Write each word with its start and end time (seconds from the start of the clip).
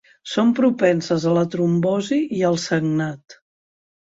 Són 0.29 0.53
propenses 0.59 1.27
a 1.31 1.33
la 1.35 1.43
trombosi 1.57 2.19
i 2.41 2.45
al 2.51 2.59
sagnat. 2.67 3.41